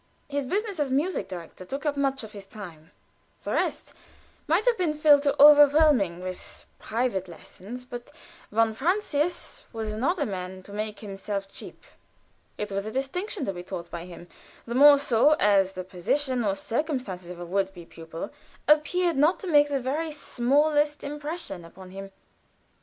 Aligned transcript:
His 0.27 0.47
business 0.47 0.79
as 0.79 0.89
musik 0.89 1.27
direktor 1.27 1.63
took 1.63 1.85
up 1.85 1.95
much 1.95 2.23
of 2.23 2.31
his 2.31 2.47
time; 2.47 2.89
the 3.43 3.51
rest 3.51 3.93
might 4.47 4.65
have 4.65 4.75
been 4.75 4.95
filled 4.95 5.21
to 5.21 5.39
overflowing 5.39 6.21
with 6.23 6.65
private 6.79 7.27
lessons, 7.27 7.85
but 7.85 8.11
von 8.51 8.73
Francius 8.73 9.63
was 9.71 9.93
not 9.93 10.17
a 10.17 10.25
man 10.25 10.63
to 10.63 10.73
make 10.73 11.01
himself 11.01 11.47
cheap; 11.53 11.83
it 12.57 12.71
was 12.71 12.87
a 12.87 12.91
distinction 12.91 13.45
to 13.45 13.53
be 13.53 13.61
taught 13.61 13.91
by 13.91 14.05
him, 14.05 14.27
the 14.65 14.73
more 14.73 14.97
so 14.97 15.35
as 15.39 15.73
the 15.73 15.83
position 15.83 16.43
or 16.43 16.55
circumstances 16.55 17.29
of 17.29 17.39
a 17.39 17.45
would 17.45 17.71
be 17.71 17.85
pupil 17.85 18.31
appeared 18.67 19.17
to 19.17 19.47
make 19.47 19.69
not 19.69 19.69
the 19.69 19.79
very 19.79 20.11
smallest 20.11 21.03
impression 21.03 21.63
upon 21.63 21.91
him. 21.91 22.09